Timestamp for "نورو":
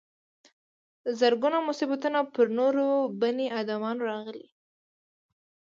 2.57-2.87